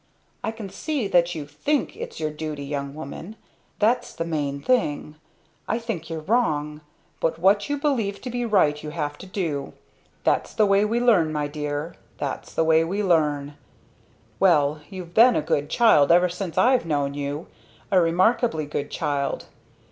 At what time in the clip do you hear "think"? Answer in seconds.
1.45-1.95, 5.77-6.09